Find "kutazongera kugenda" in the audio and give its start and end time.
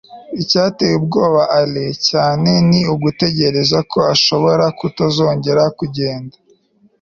4.79-6.35